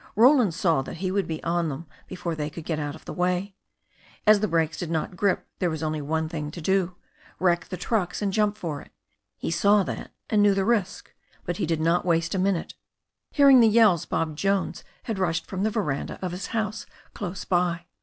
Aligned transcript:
Roland 0.15 0.55
saw 0.55 0.81
that 0.81 0.97
he 0.97 1.11
would 1.11 1.27
be 1.27 1.43
on 1.43 1.69
them 1.69 1.85
before 2.07 2.33
they 2.33 2.49
could 2.49 2.65
get 2.65 2.79
out 2.79 2.95
of 2.95 3.05
the 3.05 3.13
way. 3.13 3.53
As 4.25 4.39
the 4.39 4.47
brakes 4.47 4.75
did 4.75 4.89
not 4.89 5.15
grip, 5.15 5.47
there 5.59 5.69
was 5.69 5.83
only 5.83 5.99
time 5.99 6.49
to 6.49 6.59
do 6.59 6.75
one 6.79 6.87
thing— 6.87 6.95
wreck 7.39 7.65
the 7.69 7.77
trucks 7.77 8.19
and 8.19 8.33
jump 8.33 8.57
for 8.57 8.81
it. 8.81 8.91
He 9.37 9.51
saw 9.51 9.83
that, 9.83 10.11
and 10.27 10.41
knew 10.41 10.55
the 10.55 10.65
risk. 10.65 11.13
But 11.45 11.57
he 11.57 11.67
did 11.67 11.81
not 11.81 12.03
waste 12.03 12.33
a 12.33 12.39
minute. 12.39 12.73
Hearing 13.29 13.59
the 13.59 13.67
yells. 13.67 14.07
Bob 14.07 14.35
Jones 14.35 14.83
had 15.03 15.19
rushed 15.19 15.45
from 15.45 15.61
the 15.61 15.69
veranda 15.69 16.17
of 16.19 16.31
his 16.31 16.47
house 16.47 16.87
close 17.13 17.45
by. 17.45 17.85